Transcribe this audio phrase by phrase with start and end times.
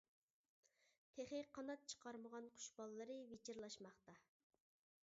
[1.17, 4.19] تېخى قانات چىقارمىغان قۇش بالىلىرى ۋىچىرلاشماقتا.